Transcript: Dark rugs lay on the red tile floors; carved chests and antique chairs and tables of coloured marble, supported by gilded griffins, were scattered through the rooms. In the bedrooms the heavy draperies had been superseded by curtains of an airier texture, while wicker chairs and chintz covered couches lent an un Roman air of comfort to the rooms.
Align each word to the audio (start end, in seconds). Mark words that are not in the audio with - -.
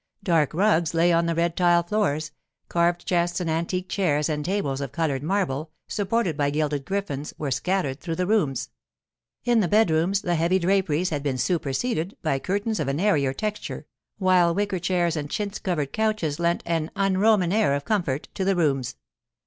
Dark 0.23 0.55
rugs 0.55 0.95
lay 0.95 1.13
on 1.13 1.27
the 1.27 1.35
red 1.35 1.55
tile 1.55 1.83
floors; 1.83 2.31
carved 2.69 3.05
chests 3.05 3.39
and 3.39 3.47
antique 3.51 3.87
chairs 3.87 4.29
and 4.29 4.43
tables 4.43 4.81
of 4.81 4.91
coloured 4.91 5.21
marble, 5.21 5.69
supported 5.87 6.35
by 6.35 6.49
gilded 6.49 6.85
griffins, 6.85 7.35
were 7.37 7.51
scattered 7.51 7.99
through 7.99 8.15
the 8.15 8.25
rooms. 8.25 8.69
In 9.45 9.59
the 9.59 9.67
bedrooms 9.67 10.21
the 10.21 10.33
heavy 10.33 10.57
draperies 10.57 11.11
had 11.11 11.21
been 11.21 11.37
superseded 11.37 12.17
by 12.23 12.39
curtains 12.39 12.79
of 12.79 12.87
an 12.87 12.99
airier 12.99 13.31
texture, 13.31 13.85
while 14.17 14.55
wicker 14.55 14.79
chairs 14.79 15.15
and 15.15 15.29
chintz 15.29 15.59
covered 15.59 15.93
couches 15.93 16.39
lent 16.39 16.63
an 16.65 16.89
un 16.95 17.19
Roman 17.19 17.51
air 17.53 17.75
of 17.75 17.85
comfort 17.85 18.27
to 18.33 18.43
the 18.43 18.55
rooms. 18.55 18.95